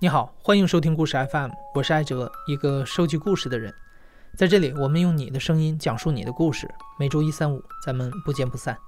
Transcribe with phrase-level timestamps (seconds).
[0.00, 3.74] 你好，欢迎收听故事 FM，我是艾哲，一个收集故事的人。
[4.36, 6.72] 在这里，我们用你的声音讲述你的故事。
[7.00, 8.78] 每周一、三、五，咱们不见不散。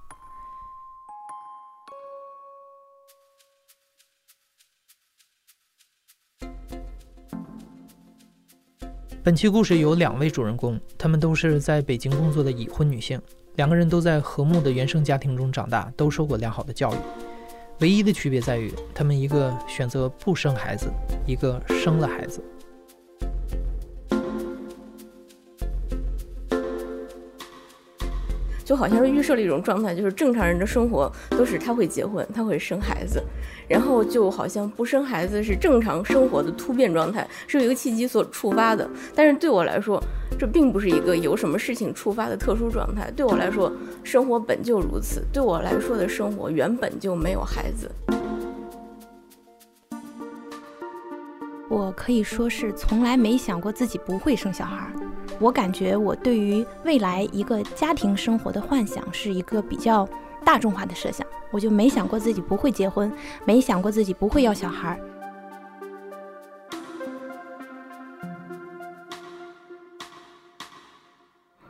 [9.25, 13.21] 本期故事有两位主人公，他们都是在北京工作的已婚女性，
[13.57, 16.99] 两个人都在和睦的原生家庭中长大，都受过良好的教育。
[17.81, 20.87] 唯一的区别在于，他们一个选择不生孩子，
[21.27, 22.43] 一个生了孩子。
[28.63, 33.21] 就好像是预设了一种状态，就是正常人的生活都是他会结婚，他会生孩子，
[33.67, 38.89] 然后就好像不生孩子是正常生活的突变状态，是由一个契机所触发的。
[39.15, 40.01] 但是对我来说，
[40.41, 43.11] 这并不是一个由什么事情触发的特殊状态。
[43.11, 43.71] 对我来说，
[44.03, 45.23] 生活本就如此。
[45.31, 47.91] 对我来说的生活原本就没有孩子。
[51.69, 54.91] 我可以说是从来没想过自己不会生小孩。
[55.39, 60.09] 我感觉我对于未来一个家庭生活的幻想是一个比较
[60.43, 63.13] 大众化的设想，我就没想过自己不会结婚，
[63.45, 64.99] 没想过自己不会要小孩。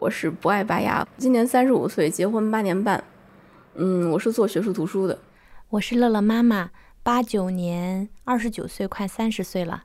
[0.00, 3.04] 我是不爱拔牙，今年三十五岁，结婚八年半。
[3.74, 5.18] 嗯，我是做学术图书的。
[5.68, 6.70] 我是乐乐妈妈，
[7.02, 9.84] 八九年，二十九岁，快三十岁了。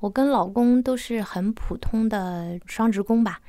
[0.00, 3.40] 我跟老公都是很普通的双职工吧，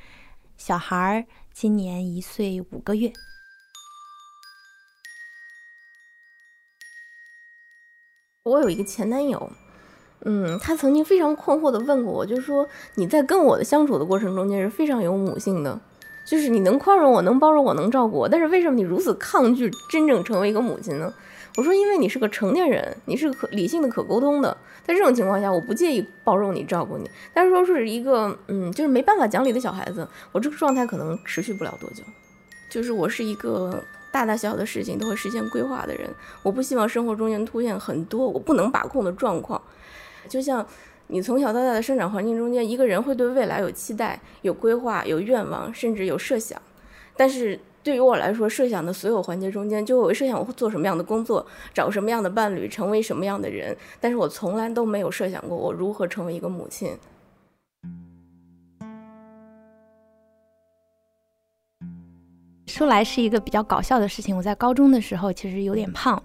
[0.56, 3.12] 小孩儿今年一岁五个月。
[8.44, 9.50] 我有一个前男友，
[10.20, 15.80] 嗯，他曾经非常困惑的问过我，就是说你在跟我的相处的过程中间是非常有母性的，
[16.24, 21.12] 就是你能宽容我，能包容我，能照顾我，但是为什么你如此抗拒真正成为一个母亲呢？
[21.56, 27.08] 我说，因为你是个成年人，你是可理性的、可沟通的，在这种情况下，我不介意包容你、照顾你。
[27.32, 32.02] 但是说是一个，嗯，就是没办法讲理的小孩子，我这个状态可能持续不了多久。
[32.68, 33.80] 就是我是一个
[34.10, 36.10] 大大小小的事情都会实现规划的人，
[36.42, 39.60] 我不希望生活中间出现很多我不能把控的状况。
[40.28, 40.66] 就像
[41.08, 46.60] 你从小到大的生长环境中间，一个人会对未来有期待、有规划、有愿望，甚至有设想，
[47.16, 47.60] 但是。
[47.84, 56.96] 对于我来说，设想的所有环节中间，就我设想我会做什么样的工作，找什么样的伴侣，成为什么样的人，但是我从来都没有设想过我如何成为一个母亲。
[62.74, 66.20] 说来是一个比较搞笑的事情，我在高中的时候其实有点胖，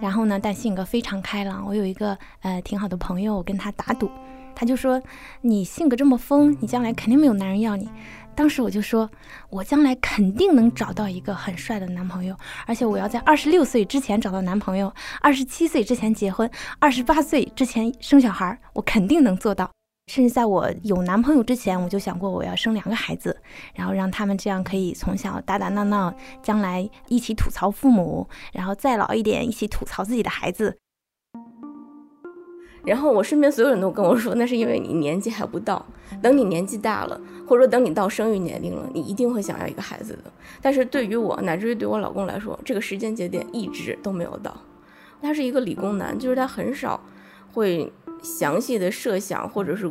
[0.00, 1.66] 然后呢，但性格非常开朗。
[1.66, 4.10] 我有一个呃挺好的朋友，我跟他打赌，
[4.54, 4.98] 他就说
[5.42, 7.86] 你性格这么疯，你将来肯定没有男人要你。
[8.34, 9.10] 当时我就说，
[9.50, 12.34] 我将来肯定能找到一个很帅的男朋友，
[12.64, 14.90] 而且我要在二十六岁之前找到男朋友，
[15.20, 19.70] 二十七岁之前结婚，二十八岁之前生小孩，我肯定能做到。
[20.10, 23.40] 甚至在我有男朋友之前，我就想过我要生两个孩子，
[23.76, 26.12] 然后让他们这样可以从小打打闹闹，
[26.42, 30.76] 将来一起吐槽父母，然后再老一点一起吐槽自己的孩子。
[32.84, 35.86] 然后我身边所有人都跟我说，那是因为你年纪还不到，
[36.20, 40.32] 等你年纪大了，或者说等你到生育年龄了，你一定会想要一个孩子的。
[40.60, 44.52] 但是对于我，乃至于对我老公来说，这个时间节点一直都没有到。
[45.22, 47.00] 他是一个理工男，就是他很少
[47.52, 47.92] 会
[48.22, 49.90] 详细的设想，或者是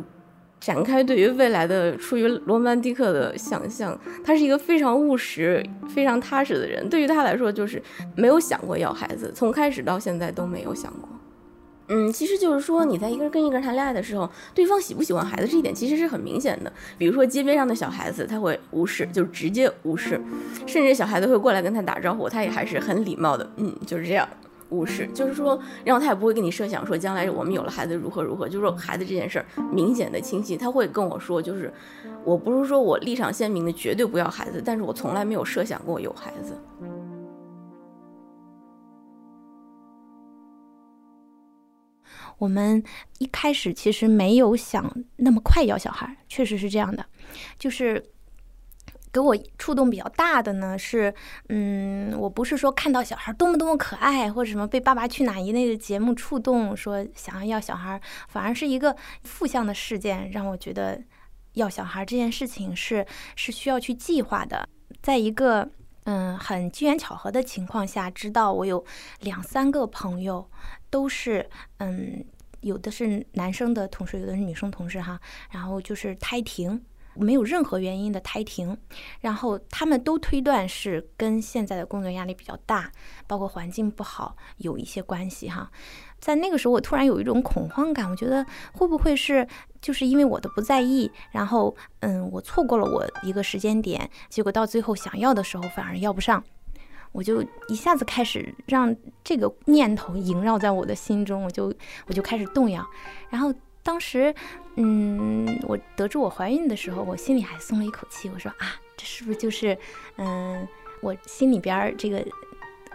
[0.58, 3.98] 展开对于未来的出于罗曼蒂克的想象。
[4.24, 6.88] 他是一个非常务实、非常踏实的人。
[6.88, 7.82] 对于他来说，就是
[8.14, 11.08] 没有想过要孩子，从开始到现在都没有想过。
[11.92, 16.72] 嗯，其实就是说，你在一个人跟一个人谈恋爱的时候，对方喜不喜欢孩子这一点其实是很明显的。
[16.96, 20.20] 比如说街边上的小孩子，他会无视，就直接无视，
[20.68, 24.28] 甚至小孩子会过来跟他打招呼，他也还是很礼貌的，嗯，就是这样
[24.70, 25.06] 无视。
[25.08, 31.72] 就是说，然后他也不会跟你设想说将来我们有了孩子如何如何，就是说孩子这件事儿明显的清晰，他会跟我说，就是
[32.24, 36.56] 我不是说我立场鲜明的绝对不要孩子，但是我从来没有设想过有孩子。
[42.38, 42.82] 我们
[43.18, 47.04] 一开始其实没有想那么快要小孩，确实是这样的。
[47.58, 48.02] 就是
[49.12, 51.14] 给我触动比较大的呢，是
[51.48, 61.00] 嗯，我不是说看到小孩多么多么可爱，或者什么被《爸爸去哪》一类的节目触动，说想要要小孩，反而是一个负向的事件，让我觉得
[61.54, 64.68] 要小孩这件事情是是需要去计划的。
[65.02, 65.68] 在一个
[66.04, 68.84] 嗯很机缘巧合的情况下，知道我有
[69.20, 70.48] 两三个朋友。
[70.92, 71.48] 都是
[71.78, 72.24] 嗯，
[72.62, 75.20] 有的是男生的同事，有的是女生同事哈。
[75.52, 76.84] 然后就是胎停，
[77.20, 78.76] 没有任何原因的胎停，
[79.20, 82.90] 然后他们都推断是跟现在的工作压力比较大，
[83.26, 85.70] 包括环境不好有一些关系哈。
[86.18, 89.46] 在那个时候，我突然有一种恐慌感，我觉得会不会是
[89.80, 96.44] 就是因为我的不在意，然后嗯，我错过了我一个时间点，结果到最后想要的时候反而要不上，
[97.12, 98.94] 我就一下子开始让
[99.24, 101.72] 这个念头萦绕在我的心中，我就
[102.06, 102.86] 我就开始动摇。
[103.30, 103.50] 然后
[103.82, 104.34] 当时，
[104.76, 109.76] 嗯，我得知我怀孕的时候，我心里还松了一口气，我说啊，这是不是就是
[110.16, 110.66] 嗯，
[111.00, 112.24] 我心里边这个。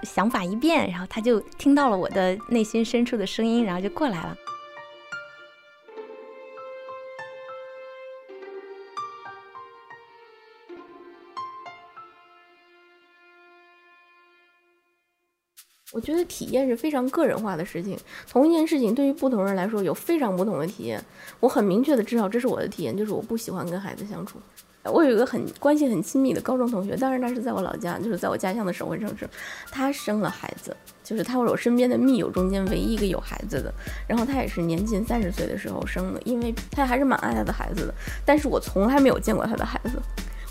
[0.04, 4.36] 想法一变，然后他就听到了我的内心深处的声音，然后就过来了。
[15.96, 17.98] 我觉得体验是非常个人化的事情，
[18.30, 21.02] 同一件事情对于不同人来说有非常不同的体验。
[21.40, 24.38] 我很明确的知道这是我的体验，就是我不喜欢跟孩子相处。
[24.84, 29.26] 我有一个很关系很亲密的高中同学，当然他是在我老家，就是在我家乡的省会城市。
[29.72, 33.74] 他生了孩子，就是他是我身边的密友中间唯一一个有孩子的。
[34.06, 37.94] 然后他也是年近三十岁的时候生的，因为他还是蛮爱他的孩子的。
[38.26, 39.92] 但是我从来没有见过他的孩子，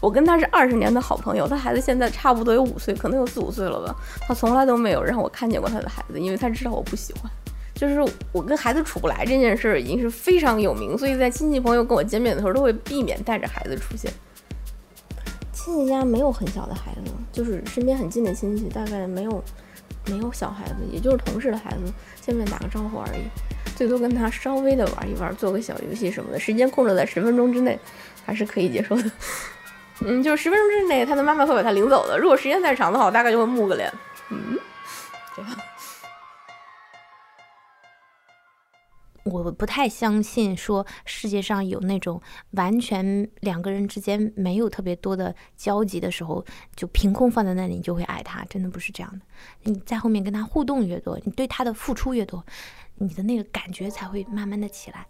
[0.01, 3.95] 我跟他是二十年的好朋友，他孩子现在差不多有五岁，可能有四五岁了吧。
[4.21, 7.31] 他从来都没有让我看见过他的孩子，因为他知道我不喜欢。
[7.75, 8.01] 就是
[8.31, 14.13] 我跟孩子处不来这件事儿已经是非常有名，所以在亲戚朋友跟我见面的时候都会避免带着孩子出现。
[15.53, 19.43] 亲戚家没有很小的孩子，就是身边很近的亲戚，大概没有
[20.07, 23.23] 没有小孩子，也就是同事的孩子见面打个招呼而已，
[23.75, 27.77] 最多跟他稍微的玩一玩，做个小游戏什么的，时间控制在十分钟之内，
[28.25, 29.11] 还是可以接受的。
[30.01, 32.19] 嗯，就是十分钟之内，他的妈妈会把他领走的。
[32.19, 33.93] 如果时间再长的话，我大概就会木个脸。
[34.31, 34.59] 嗯，
[35.37, 35.51] 这样。
[39.25, 42.21] 我不太相信说世界上有那种
[42.51, 46.45] 完全两个人之间没有特别多的交集的时候，
[46.77, 49.25] 就凭空放在那里你就会爱他，真的不是这样的。
[49.63, 52.45] 你在后面跟他互动越多，你对他的付出越多，
[52.97, 55.07] 你的那个感觉才会慢慢的起来。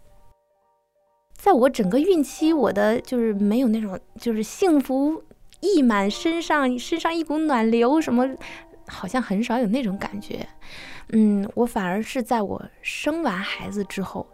[1.35, 5.23] 在我整个孕期，我的就是没有那种就是幸福
[5.59, 8.27] 溢满身上，身上一股暖流什么，
[8.87, 10.47] 好像很少有那种感觉。
[11.09, 14.25] 嗯，我反而是在我生完孩子之后，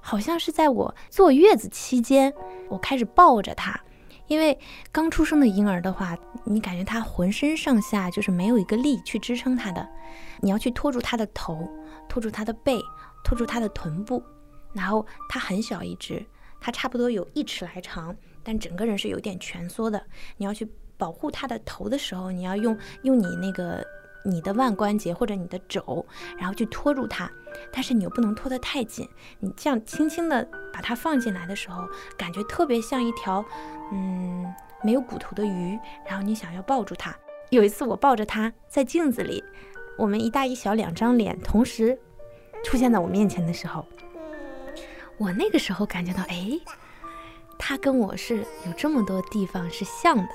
[0.00, 2.32] 好像是在我坐月子期间，
[2.68, 3.78] 我开始抱着他，
[4.26, 4.58] 因为
[4.90, 9.86] 刚出生的婴儿的话，你感觉他浑身上下就是没有一个力去支撑他的，
[10.40, 11.68] 你要去托住他的头，
[12.08, 12.80] 托住他的背，
[13.22, 14.22] 托住他的臀部，
[14.72, 16.24] 然后他很小一只，
[16.60, 20.02] 它差不多有一尺来长，但整个人是有点蜷缩的，
[20.36, 23.84] 你要去保护它的头的时候，你要用用你那个。
[24.28, 26.04] 你的腕关节或者你的肘，
[26.36, 27.30] 然后去拖住它，
[27.72, 29.08] 但是你又不能拖得太紧。
[29.38, 31.86] 你这样轻轻的把它放进来的时候，
[32.18, 33.44] 感觉特别像一条，
[33.92, 34.52] 嗯，
[34.82, 35.78] 没有骨头的鱼。
[36.04, 37.16] 然后你想要抱住它。
[37.50, 39.44] 有一次我抱着它在镜子里，
[39.96, 41.96] 我们一大一小两张脸同时
[42.64, 43.86] 出现在我面前的时候，
[45.18, 46.58] 我那个时候感觉到，哎，
[47.58, 50.28] 他跟我是有这么多地方是像的，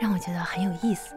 [0.00, 1.14] 让我觉得很有意思。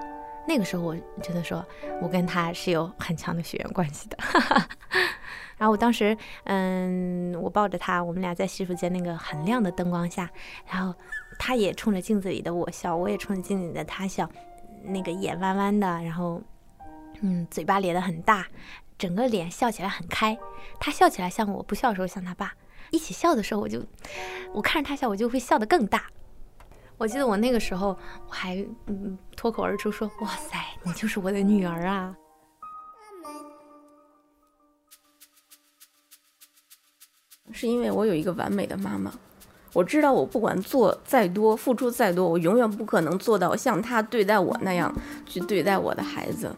[0.48, 1.66] 那个时候我觉得说，
[2.02, 4.18] 我跟他是有很强的血缘关系的。
[5.58, 10.30] 然后我当时，嗯，我抱着他，我们俩在洗手间那个很亮的灯光下，
[10.66, 10.98] 然后
[11.38, 14.30] 他也冲着镜子里的我笑，我也冲着镜子里的他笑，
[14.84, 16.42] 那个眼弯弯的，然后，
[17.22, 18.48] 嗯，嘴巴咧得很大，
[19.00, 20.38] 整个脸笑起来很开。
[20.80, 22.54] 他笑起来像我不笑的时候像他爸，
[22.92, 23.82] 一起笑的时候我就，
[24.54, 26.04] 我看着他笑，我就会笑得更大。
[26.98, 32.14] 我记得我那个时候，我还嗯脱口而出说：“哇塞，你就是我的女儿啊！”
[37.52, 39.14] 是因为我有一个完美的妈妈，
[39.74, 44.94] 我知道我不管做再多，付出再多，我永远不可能做到像她对待我那样
[45.26, 46.54] 去对待我的孩子。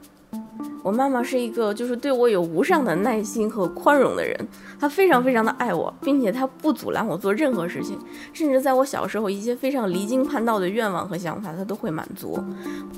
[0.84, 4.48] 我妈妈是一个就是对我有无上的耐心和宽容的人，
[4.80, 7.98] 她非常非常的爱我，并且她不阻拦我做任何事情，
[8.34, 12.44] 甚至在我小时候一些非常离经叛道的愿望和想法，她都会满足。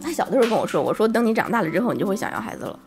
[0.02, 2.80] 她小的时候跟我说：“我说等你长大了之后，你就会想要孩子了。”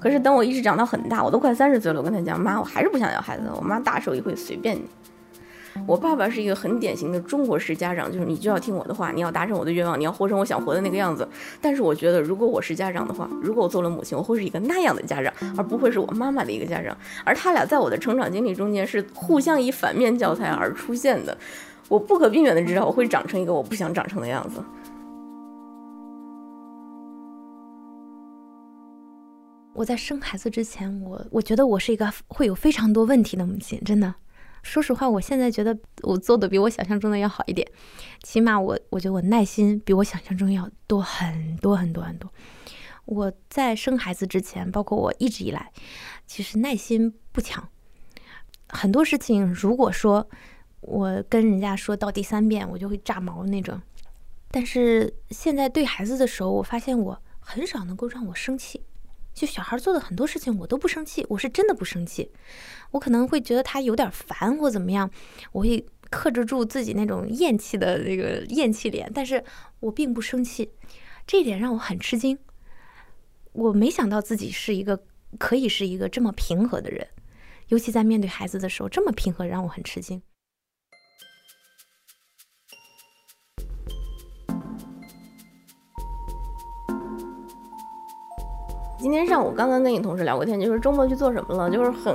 [0.00, 4.84] 可是等我一直长到很大，我都快三十岁了，我跟她讲：“妈，我还是不想要孩子。”我妈大手一挥：“随便你。”
[5.86, 11.26] 我爸爸是一个很典型的中国式家长，就是你就要听我的话，你要达成我的愿望，你要活成我想活的那个样子。
[11.60, 16.96] 但是我觉得，如果我是家长的话，如果我做了母亲，我会是一个那样的家长，而不会是我妈妈的一个家长。
[17.24, 21.36] 而他俩在我的成长经历中间是互相以反面教材而出现的。
[21.88, 24.62] 我不可避免的知道，我会长成一个我不想长成的样子。
[29.74, 34.14] 我在生孩子之前，我我觉得我是一个会有非常多问题的母亲，真的。
[34.62, 37.66] 说实话，我现在觉得我做的比我想象中的要好一点，
[38.22, 42.32] 起码我我觉得我耐心比我想象中要多很多很多很多。
[43.04, 45.72] 我在生孩子之前，包括我一直以来，
[46.26, 47.68] 其实耐心不强。
[48.68, 50.28] 很多事情，如果说
[50.80, 53.80] 我跟人家说到第三遍，我就会炸毛那种。
[54.50, 58.82] 但是现在对孩子的时候，我发现我很少能够让我生气。
[59.34, 62.30] 就小孩做的很多事情，我都不生气，我是真的不生气。
[62.90, 65.10] 我可能会觉得他有点烦或怎么样，
[65.52, 69.42] 我会克制住自己那种厌弃的那个厌弃脸，但是
[69.80, 70.70] 我并不生气。
[71.26, 72.38] 这一点让我很吃惊。
[73.52, 75.02] 我没想到自己是一个
[75.38, 77.06] 可以是一个这么平和的人，
[77.68, 80.20] 尤其在面对孩子的时候这么平和，让我很吃惊。
[89.02, 92.14] 今天上午刚刚跟你同事聊过天，就是周末去做什么了，就是很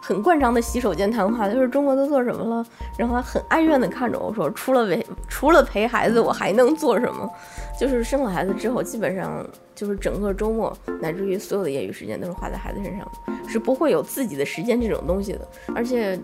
[0.00, 2.64] 很惯常的洗手间谈话，就是周末都做什么了。
[2.96, 7.28] 然后他很哀怨的看着我说：“除了陪除了陪孩子，我还能做什么？
[7.76, 13.04] 就是生了孩子之后，基本上就是整个周末乃至于所有的业余时间都是花在孩子身上，
[13.48, 15.40] 是不会有自己的时间这种东西的。
[15.74, 16.16] 而且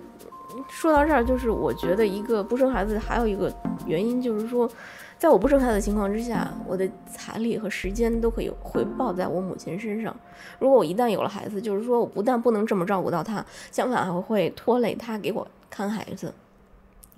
[0.69, 3.52] 说到这儿，就是我觉得一个不生孩子还有一个
[3.85, 4.71] 原因就是说。”
[5.18, 10.14] 在我不生孩子的情况之下，我的财力和时间都可以回报在我母亲身上。
[10.60, 16.32] 如果我一旦有了孩子，就是说我不但不能这么照顾到他，相反还会拖累他给我看孩子，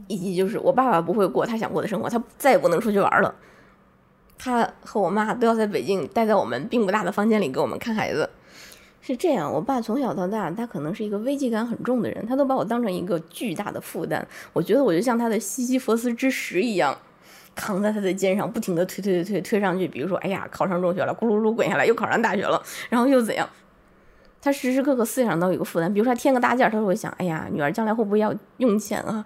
[0.07, 3.35] 以及就是我爸爸不会过他想过的生活，他再也不能出去玩了。
[4.39, 8.31] 他和我妈都要在北京待在我们并不大的房间里给我们看孩子。
[9.03, 14.27] 是这样，我爸从小到大，他可能是一个危机感很重的人，他都把我当成一个巨大的负担。
[14.55, 16.97] 我觉得我就像他的西西弗斯之石一样。
[17.55, 19.87] 扛在他的肩上，不停的推推推推推上去。
[19.87, 23.49] 比如说，哎呀，考上中学了，咕噜噜滚下来，又考上大学了，然后又怎样？
[24.43, 25.93] 他时时刻刻思想到有一个负担。
[25.93, 29.25] 比如说，他添个大件，他就会想，哎呀，女儿将来会不会要用钱啊？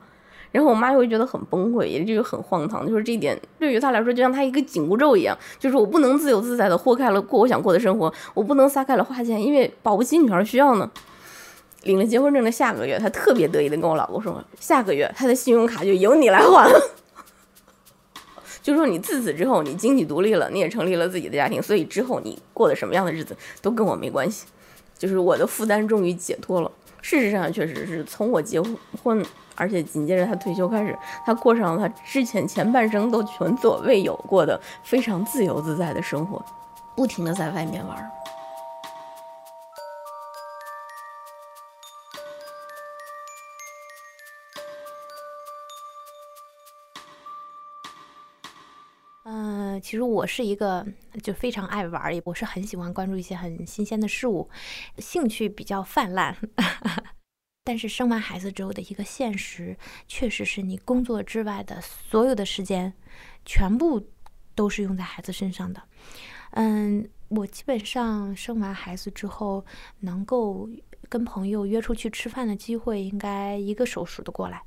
[0.51, 2.87] 然后我妈又会觉得很崩溃，也就很荒唐。
[2.87, 10.91] 就是这一点，对于他来说，就像他一个紧箍咒一样，就是我不能自由自在的豁开了过我想过的生活，我不能撒开了花钱，因为保不齐女儿需要呢。
[11.83, 16.81] 领了结婚证的下个月，他特别得意的跟我老公说，下个月他的信用卡就由你来还了。
[18.65, 24.47] 就是说，你自此之后，你经济独立了，你也成立了自己的家庭，所以之后你过的什么样的日子都跟我没关系。
[24.97, 26.71] 就是我的负担终于解脱了。
[27.03, 28.59] 事实上，确实是从我结
[29.03, 29.23] 婚，
[29.55, 36.43] 而且紧接着他退休开始，他过上了他之前前半生都前所未有过的非常自由自在的生活，
[36.97, 38.11] 不停的在外面玩。
[49.85, 50.87] 其实我是一个
[51.23, 54.49] 就非常爱玩，也我是很喜欢关注一些很新鲜的事物，
[54.97, 56.35] 兴趣比较泛滥。
[57.65, 59.77] 但是生完孩子之后的一个现实，
[60.09, 62.95] 确实是你工作之外的所有的时间，
[63.45, 64.09] 全部
[64.55, 65.83] 都是用在孩子身上的。
[66.53, 69.67] 嗯，我基本上生完孩子之后，
[70.01, 70.67] 能够
[71.11, 74.63] 跟朋友约出去吃饭的机会，应该一个手数得过来。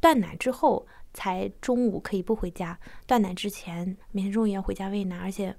[0.00, 0.86] 断奶之后。
[1.18, 5.56] 才中午可以不回家，断奶之前每天中午也要回家喂奶，而且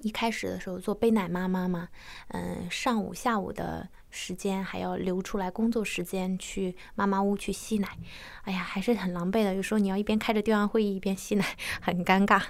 [0.00, 1.90] 一开始的时候做背奶妈妈嘛，
[2.28, 7.98] 嗯，上午下午的时间还要留出来工作时间去妈妈屋去吸奶，
[8.44, 9.54] 哎呀，还是很狼狈的。
[9.54, 11.44] 有时候你要一边开着电话会议一边吸奶，
[11.82, 12.42] 很尴尬。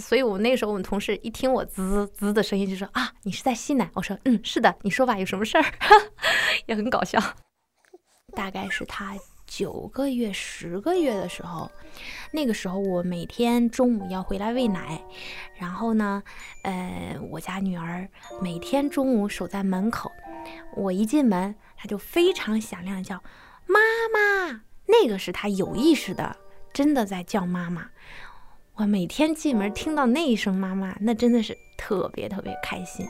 [0.00, 3.90] 所以我那时候我们同事一听我滋滋的声音就说啊，你是在吸奶？
[3.92, 5.64] 我说嗯，是的，你说吧，有什么事儿？
[6.64, 7.20] 也很搞笑。
[8.34, 9.14] 大概是他。
[9.48, 11.68] 九个月、十个月的时候，
[12.30, 15.02] 那个时候我每天中午要回来喂奶，
[15.56, 16.22] 然后呢，
[16.62, 18.08] 呃，我家女儿
[18.40, 20.12] 每天中午守在门口，
[20.76, 23.20] 我一进门，她就非常响亮叫
[23.66, 23.80] 妈
[24.12, 26.36] 妈，那个是她有意识的，
[26.72, 27.88] 真的在叫妈妈。
[28.74, 33.04] 我每天进门听到那一声妈妈，那真的是特别特别开心。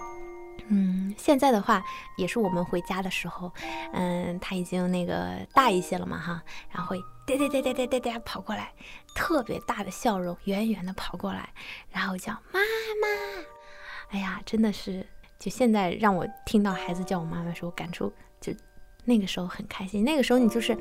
[0.67, 1.83] 嗯，现在的话
[2.17, 3.51] 也是我们回家的时候，
[3.93, 8.73] 嗯，他已经那个大一些了嘛哈，然后会哒哒哒哒哒哒跑过来，
[9.15, 11.49] 特别大的笑容，远远的跑过来，
[11.91, 13.45] 然后叫妈妈。
[14.11, 15.07] 哎呀，真的是，
[15.39, 18.53] 就现在让我听到孩子叫我妈妈的时候，感触就
[19.05, 20.05] 那个时候很开心。
[20.05, 20.77] 那个时候你就是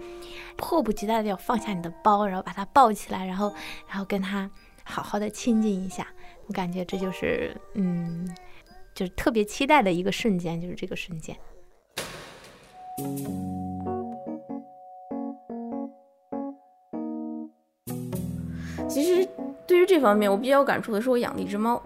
[0.58, 3.54] 迫不及待的要放下你的包，然后把他抱起来，然后
[3.88, 4.50] 然后跟他
[4.84, 6.08] 好好的亲近一下。
[6.48, 8.36] 我感觉这就是嗯。
[8.98, 11.38] 就是特别期待的一个瞬间，就是这个瞬间。
[18.90, 19.30] 其实
[19.68, 21.80] 对于这方面，我比较感触的是，我养了一只猫，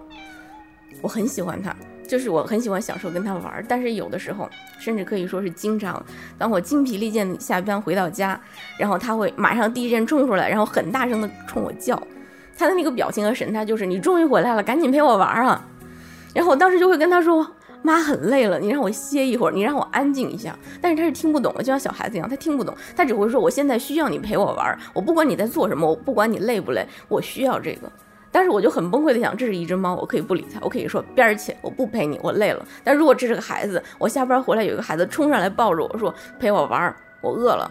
[1.02, 1.76] 我很喜欢它。
[2.08, 4.50] 就是我很喜欢享受跟它玩，但是有的时候，
[4.80, 6.02] 甚至可以说是经常，
[6.38, 8.40] 当我精疲力尽下班回到家，
[8.78, 12.02] 然后它会马上第一阵冲出来，然后很大声的冲我叫，
[12.58, 15.68] 他的那个表情和神态就是你终于回来了，赶紧陪我玩啊！
[16.34, 17.46] 然后我当时就会跟他说，
[17.82, 20.58] 妈很累了，你让我歇一会儿，你让我安静一下。
[20.82, 27.92] 但是他是听不懂的，就像小孩子一样，他听不懂，他只会说我现在需要你陪我玩，我不管你在做什么，我不管你累不累，我需要这个。
[28.34, 32.66] 但是我就很崩溃的想，这是一只猫，我可以不理它，我可以说边儿去，我不陪你，我累了。
[32.82, 37.70] 但如果这是个孩子，我下班回来有一个孩子冲上来抱着我说陪我玩，我饿了，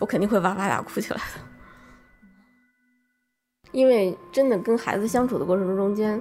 [0.00, 1.45] 我肯定会哇哇哇哭起来的。
[3.76, 6.18] 因为真的跟孩子相处的过程中间，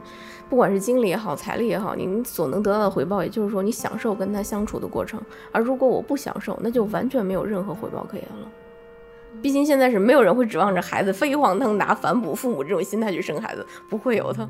[0.50, 5.22] 不管是精力也好，财力也好，您所能得到的回报，也就是说你享受跟他相处的过程。
[5.54, 8.52] 而如果我不享受，那就完全没有任何回报可言了。
[9.42, 14.50] 毕竟现在是没有人会指望着孩子飞黄腾达、反哺父母这种心态去生孩子，不会有的。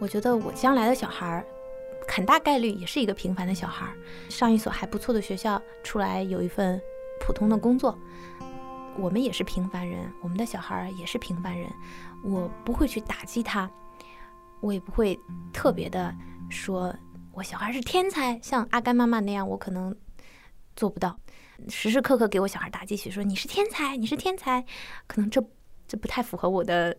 [0.00, 1.44] 我觉得我将来的小孩儿，
[2.08, 3.92] 很大概率也是一个平凡的小孩儿，
[4.30, 6.80] 上一所还不错的学校，出来有一份
[7.28, 7.96] 普通的工作。
[8.96, 11.70] 我们也是平凡人，我们的小孩儿也是平凡人。
[12.24, 13.70] 我不会去打击他，
[14.60, 15.20] 我也不会
[15.52, 16.12] 特别的
[16.48, 16.94] 说。
[17.32, 19.94] 我小孩是天才，像阿甘妈妈那样，我可能
[20.74, 21.14] 做不到。
[21.68, 24.64] 时时刻刻给我小孩打鸡血，说你是天才，你是天才，
[25.06, 25.44] 可能这
[25.86, 26.96] 这不太符合我的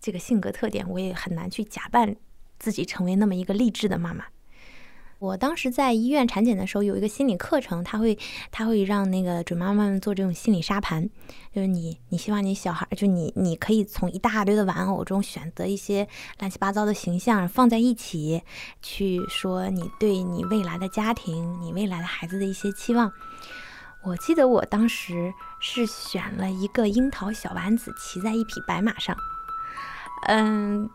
[0.00, 2.16] 这个性格特点，我也很难去假扮
[2.58, 4.24] 自己成为那么一个励志的妈妈。
[5.18, 8.16] 我当时在医院产检的时候，有一个心理课程，他会
[8.52, 11.10] 他会让那个准妈妈们做这种心理沙盘，
[11.52, 16.06] 就是你你希望你小孩，就你你可以从一大堆的玩偶中选择一些
[16.38, 18.42] 乱七八糟的形象放在一起，
[18.80, 23.12] 去说你对你未来的家庭、你未来的孩子的一些期望。
[24.04, 29.16] 我记得我当时是选了一个樱桃小丸子骑在一匹白马上，
[30.28, 30.88] 嗯，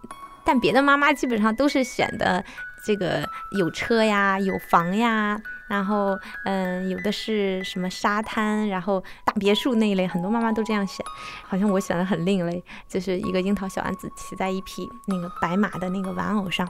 [0.46, 2.46] 但别的妈妈基本上都是选的。
[2.86, 11.06] 这个有车呀，有房呀，然后嗯，有的是什么沙滩，然后大别墅那一类，很多妈妈都这样选。
[11.48, 16.68] 好像我选的很另类，就是一个樱桃小丸子骑在一匹那个白马的那个玩偶上，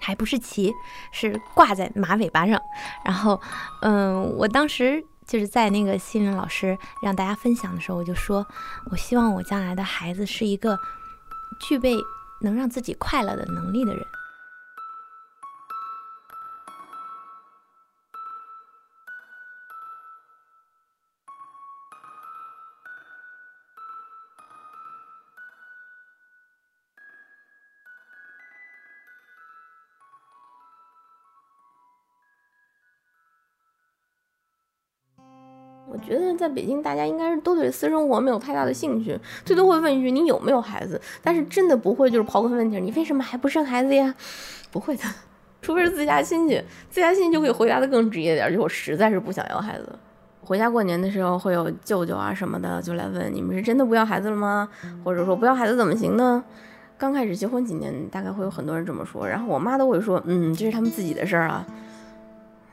[0.00, 0.72] 还不是骑，
[1.12, 2.60] 是挂在马尾巴上。
[3.04, 3.40] 然后
[3.82, 8.44] 嗯，我当时就是在那个新人老师让大家分享的时候，我就说，
[8.90, 10.76] 我希望我将来的孩子是一个
[11.60, 11.94] 具备
[12.40, 14.04] 能让自己快乐的能力的人。
[35.92, 44.14] 我觉得在北京，大家应该是都对私生活没有太大的兴趣，最多会问一句你有没有孩子，但是真的不会就是刨根问底，你为什么还不生孩子呀？
[44.70, 45.02] 不会的，
[45.60, 49.88] 除非是自家亲戚，自家亲戚就可以回答的更直接点，就我实在是不想要孩子。
[50.42, 54.68] 回家过年的时候会有舅舅啊什么的就来问你们是真的不要孩子了吗？
[55.04, 56.42] 或者说不要孩子怎么行呢？
[56.96, 61.66] 刚开始结婚几年，大概会有很多人这么说，然后我妈都会说，嗯，这是他们自己的事儿啊。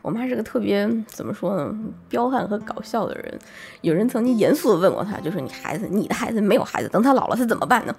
[0.08, 1.76] 我妈是个特别怎么说呢，
[2.08, 3.40] 彪悍和搞笑的人。
[3.82, 7.94] 有人曾经严肃的问过她，就说你孩子，你的孩子没有孩子，等他老了他怎么办呢？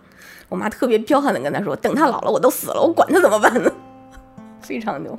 [0.49, 3.71] 我妈特别彪悍的跟他说，等他老了我都死了，我管他怎么办呢？
[4.63, 5.15] 非常牛。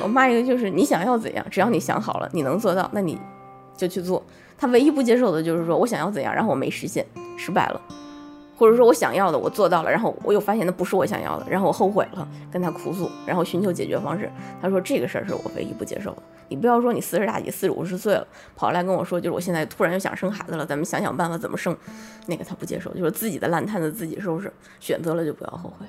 [0.00, 3.16] 我妈一个就是你想要怎样，只要你想好了，你能做到，那你
[3.76, 4.20] 就去做。
[4.58, 7.06] 她唯一不接受的就是说我想要怎样，然后我没实现，
[7.38, 7.80] 失败了。
[8.60, 14.30] 或者说我想要的我做到了，然后我又发现那不是我想要的，然后我后悔了，跟他哭诉，然后寻求解决方式。
[14.60, 16.22] 他说这个事儿是我唯一不接受的。
[16.50, 21.74] 你不要说你四十大几、四十五十岁了，跑来跟我说，就是我现在突然又想生孩子了，咱们想想办法怎么生。
[22.26, 25.86] 那个他不接受，就是自己的烂摊子自己收拾，选择了就不要后悔。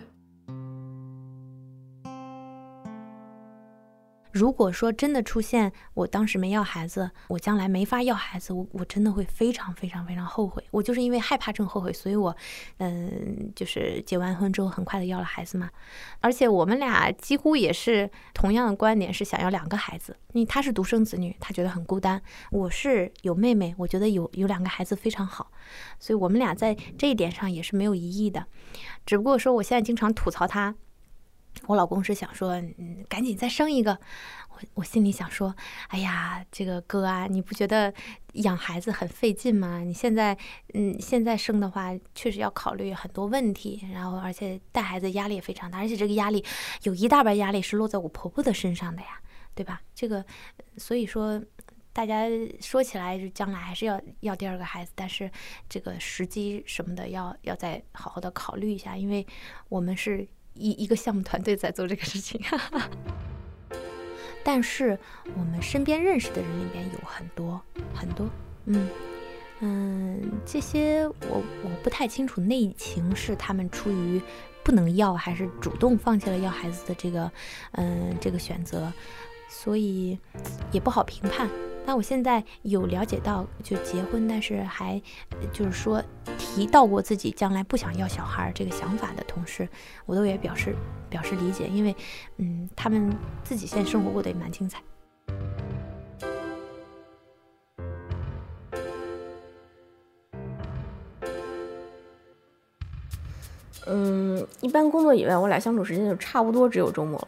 [4.31, 10.63] 如果说真的出现，我当时没要孩子，我将来没法要孩子，我我真的会非常非常非常后悔。
[10.71, 12.35] 我就是因为害怕这种后悔，所以我，
[12.77, 15.69] 嗯，就是结完婚之后很快的要了孩子嘛。
[16.19, 20.15] 而且我们俩几乎也是同样的观点，是想要两个孩子。
[20.33, 22.17] 因为他是独生子女，他觉得很孤单；
[22.51, 25.51] 我是有妹妹，我觉得有有两个孩子非常好。
[25.99, 28.45] 所以我们俩在这一点上也是没有异议的。
[29.05, 30.75] 只不过说，我现在经常吐槽他。
[31.67, 33.97] 我老公是想说，嗯，赶紧再生一个。
[34.49, 35.55] 我我心里想说，
[35.87, 37.93] 哎呀，这个哥啊，你不觉得
[38.33, 39.79] 养孩子很费劲吗？
[39.79, 40.37] 你现在，
[40.73, 46.43] 嗯，现在生的话，确实要考虑很多问题，然后而且带孩子压力也非常大，而且这个压力
[46.83, 49.21] 有一大半压力是落在我婆婆的身上的呀，
[49.55, 49.81] 对吧？
[49.95, 50.23] 这个，
[50.77, 51.41] 所以说，
[51.93, 52.25] 大家
[52.59, 55.31] 说起来就将来还是要要第二个孩子，但是
[55.67, 59.25] 这个时机什么的要要再好好的考虑一下，因为
[59.69, 62.41] 我们是一一个项目团队在做这个事情。
[64.43, 64.97] 但是
[65.35, 67.61] 我们身边认识的人里面有很多
[67.93, 68.27] 很多，
[68.65, 68.89] 嗯
[69.59, 74.19] 嗯，这些我我不太清楚内情是他们出于
[74.63, 77.31] 不能要还是主动放弃了要孩子的这个
[77.73, 78.91] 嗯这个选择，
[79.47, 80.17] 所以
[80.71, 81.47] 也不好评判。
[81.85, 85.01] 但我现在有了解到，就结婚，但是还
[85.51, 86.01] 就是说
[86.37, 89.67] 提到过自己将来不想要小孩这个想法的同事，
[90.05, 90.75] 我都也表示
[91.09, 91.93] 表示理解，因为
[92.37, 93.13] 嗯，他们
[93.43, 94.81] 自己现在生活过得也蛮精彩。
[103.87, 107.19] 嗯，一般工作以外，我俩相处时间就差不多只有周末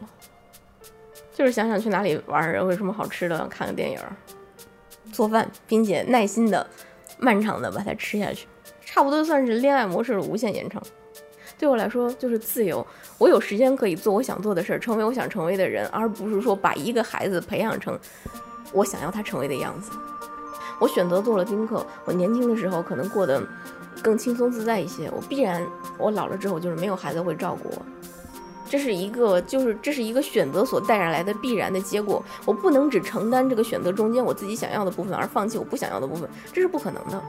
[1.34, 3.98] 就是想想去哪里玩，有什么好吃的，看个电影。
[5.14, 6.66] 做饭，并且耐心的、
[7.18, 8.48] 漫长的把它吃下去，
[8.84, 10.82] 差不多算是恋爱模式的无限延长。
[11.56, 12.84] 对我来说，就是自由，
[13.16, 17.96] 我有时间可以做我想做的事儿，成为我想成为的人，而不是说把一个孩子培养成
[18.72, 19.92] 我想要他成为的样子。
[20.80, 23.40] 我选择做了丁克，我年轻的时候可能过得
[24.02, 25.64] 更轻松自在一些，我必然
[25.96, 27.82] 我老了之后就是没有孩子会照顾我。
[28.74, 32.20] 这是一个，就是这是一个选择所带来的必然的结果。
[32.44, 37.22] 我不能只承担这个选择中间我自己想要的部分，而放弃我不想要的部分，这是不可能的。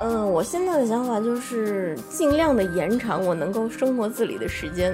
[0.00, 4.92] 嗯，我现在的想法就是尽量的延长我能够生活自理的时间。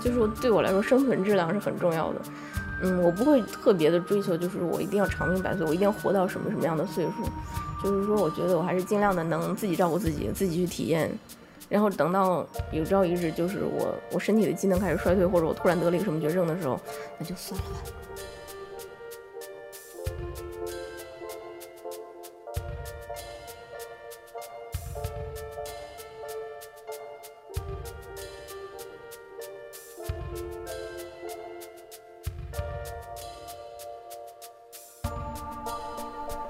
[0.00, 2.20] 就是对我来说，生存质量是很重要的。
[2.80, 7.12] 嗯，我不会特别的追求，就是我一定要长命百岁，我一定要活到什么什么样的岁数。
[7.82, 11.10] 就是说，我觉得我还是尽量的能自己照顾自己，自己去体验。
[11.74, 16.78] 然后等到有朝一日，就是我我身体的机能开始衰退，或者我突然得了一个什么绝症的时候，
[17.18, 18.03] 那就算了吧。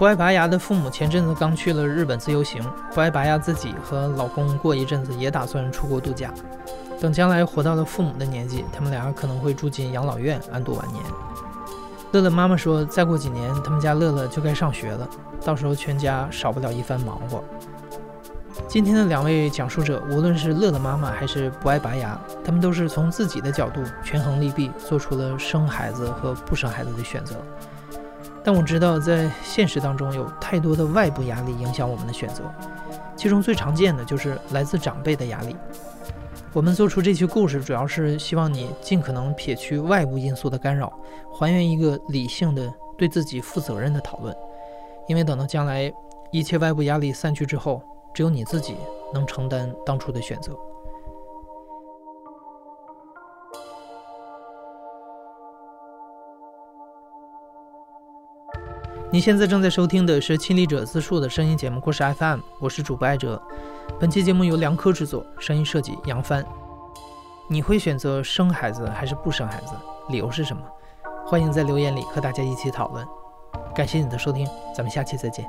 [0.05, 2.63] 不爱拔牙的父母前阵子刚去了日本自由行，
[2.93, 6.31] 不爱拔牙自己和老公过一阵子也打算出国度假。
[7.01, 11.03] 等将来活到了父母的年纪，他们俩可能会住进养老院安度晚年。
[12.13, 15.09] 乐乐妈妈说，再过几年他们家乐乐就该上学了，
[15.43, 17.43] 到时候全家少不了一番忙活。
[18.69, 27.37] 今天的两位讲述者，无论是乐乐妈妈还是不爱拔牙，他们都是从自己的角度权衡利弊，做出了生孩子和不生孩子的选择。
[28.45, 32.45] 但我知道，在现实当中有太多的外部压力影响我们的选择，
[33.17, 35.57] 其中最常见的就是来自长辈的压力。
[36.53, 40.93] 我们做出这期故事，主要是希望你尽可能撇去外部因素的干扰，
[41.33, 44.37] 还原一个理性的、对自己负责任的讨论。
[45.09, 45.91] 因为等到将来
[46.31, 48.77] 一切外部压力散去之后，只有你自己
[49.13, 50.53] 能承担当初的选择。
[59.15, 63.41] 你现在正在收听的是亲历者自述的声音节目《故事 FM》，我是主播艾哲。
[63.97, 66.45] 本期节目由梁科制作，声音设计杨帆。
[67.49, 69.75] 你会选择生孩子还是不生孩子？
[70.09, 70.65] 理由是什么？
[71.25, 73.07] 欢迎在留言里和大家一起讨论。
[73.73, 75.49] 感谢你的收听，咱们下期再见。